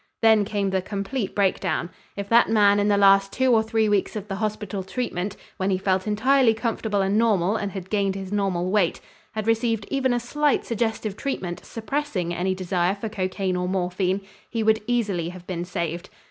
Then 0.23 0.45
came 0.45 0.71
the 0.71 0.81
complete 0.81 1.35
breakdown. 1.35 1.91
If 2.15 2.27
that 2.29 2.49
man 2.49 2.79
in 2.79 2.87
the 2.87 2.97
last 2.97 3.31
two 3.31 3.53
or 3.53 3.61
three 3.61 3.87
weeks 3.87 4.15
of 4.15 4.27
the 4.27 4.37
hospital 4.37 4.81
treatment, 4.81 5.35
when 5.57 5.69
he 5.69 5.77
felt 5.77 6.07
entirely 6.07 6.55
comfortable 6.55 7.03
and 7.03 7.19
normal 7.19 7.55
and 7.55 7.73
had 7.73 7.91
gained 7.91 8.15
his 8.15 8.31
normal 8.31 8.71
weight, 8.71 8.99
had 9.33 9.45
received 9.45 9.85
even 9.91 10.11
a 10.11 10.19
slight 10.19 10.65
suggestive 10.65 11.15
treatment 11.15 11.63
suppressing 11.63 12.33
any 12.33 12.55
desire 12.55 12.95
for 12.95 13.09
cocaine 13.09 13.55
or 13.55 13.69
morphine, 13.69 14.21
he 14.49 14.63
would 14.63 14.81
easily 14.87 15.29
have 15.29 15.45
been 15.45 15.63
saved. 15.63 16.09